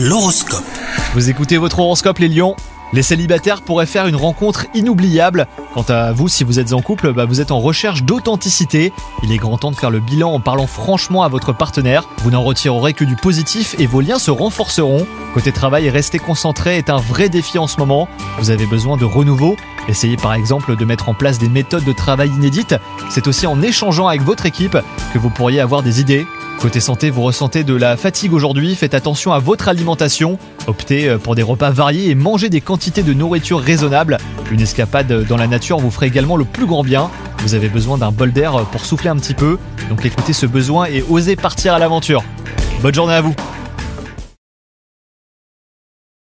L'horoscope. 0.00 0.62
Vous 1.14 1.28
écoutez 1.28 1.56
votre 1.58 1.80
horoscope 1.80 2.18
les 2.18 2.28
lions? 2.28 2.54
Les 2.92 3.02
célibataires 3.02 3.62
pourraient 3.62 3.84
faire 3.84 4.06
une 4.06 4.14
rencontre 4.14 4.66
inoubliable. 4.72 5.48
Quant 5.74 5.82
à 5.88 6.12
vous, 6.12 6.28
si 6.28 6.44
vous 6.44 6.60
êtes 6.60 6.72
en 6.72 6.80
couple, 6.80 7.12
bah, 7.12 7.24
vous 7.24 7.40
êtes 7.40 7.50
en 7.50 7.58
recherche 7.58 8.04
d'authenticité. 8.04 8.92
Il 9.24 9.32
est 9.32 9.38
grand 9.38 9.58
temps 9.58 9.72
de 9.72 9.76
faire 9.76 9.90
le 9.90 9.98
bilan 9.98 10.32
en 10.32 10.38
parlant 10.38 10.68
franchement 10.68 11.24
à 11.24 11.28
votre 11.28 11.52
partenaire. 11.52 12.08
Vous 12.18 12.30
n'en 12.30 12.44
retirerez 12.44 12.94
que 12.94 13.04
du 13.04 13.16
positif 13.16 13.74
et 13.80 13.86
vos 13.86 14.00
liens 14.00 14.20
se 14.20 14.30
renforceront. 14.30 15.04
Côté 15.34 15.50
travail, 15.50 15.90
rester 15.90 16.20
concentré 16.20 16.78
est 16.78 16.90
un 16.90 16.98
vrai 16.98 17.28
défi 17.28 17.58
en 17.58 17.66
ce 17.66 17.78
moment. 17.78 18.08
Vous 18.38 18.50
avez 18.50 18.66
besoin 18.66 18.96
de 18.96 19.04
renouveau. 19.04 19.56
Essayez 19.88 20.16
par 20.16 20.34
exemple 20.34 20.76
de 20.76 20.84
mettre 20.84 21.08
en 21.08 21.14
place 21.14 21.38
des 21.38 21.48
méthodes 21.48 21.84
de 21.84 21.92
travail 21.92 22.28
inédites. 22.28 22.76
C'est 23.08 23.26
aussi 23.26 23.46
en 23.46 23.62
échangeant 23.62 24.06
avec 24.06 24.22
votre 24.22 24.46
équipe 24.46 24.76
que 25.12 25.18
vous 25.18 25.30
pourriez 25.30 25.60
avoir 25.60 25.82
des 25.82 26.00
idées. 26.00 26.26
Côté 26.60 26.80
santé, 26.80 27.08
vous 27.10 27.22
ressentez 27.22 27.62
de 27.62 27.74
la 27.74 27.96
fatigue 27.96 28.32
aujourd'hui, 28.32 28.74
faites 28.74 28.94
attention 28.94 29.32
à 29.32 29.38
votre 29.38 29.68
alimentation, 29.68 30.38
optez 30.66 31.08
euh, 31.08 31.16
pour 31.16 31.36
des 31.36 31.42
repas 31.42 31.70
variés 31.70 32.10
et 32.10 32.16
mangez 32.16 32.48
des 32.48 32.60
quantités 32.60 33.04
de 33.04 33.14
nourriture 33.14 33.60
raisonnables. 33.60 34.18
Une 34.50 34.60
escapade 34.60 35.24
dans 35.28 35.36
la 35.36 35.46
nature 35.46 35.78
vous 35.78 35.92
ferait 35.92 36.08
également 36.08 36.36
le 36.36 36.44
plus 36.44 36.66
grand 36.66 36.82
bien. 36.82 37.10
Vous 37.38 37.54
avez 37.54 37.68
besoin 37.68 37.96
d'un 37.96 38.10
bol 38.10 38.32
d'air 38.32 38.64
pour 38.72 38.84
souffler 38.84 39.08
un 39.08 39.16
petit 39.16 39.34
peu, 39.34 39.56
donc 39.88 40.04
écoutez 40.04 40.32
ce 40.32 40.46
besoin 40.46 40.86
et 40.86 41.04
osez 41.08 41.36
partir 41.36 41.74
à 41.74 41.78
l'aventure. 41.78 42.24
Bonne 42.82 42.94
journée 42.94 43.14
à 43.14 43.20
vous 43.20 43.34